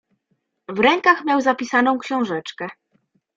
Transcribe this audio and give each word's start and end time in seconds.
"W 0.67 0.79
rękach 0.79 1.25
miał 1.25 1.41
zapisaną 1.41 1.97
książeczkę." 1.99 2.67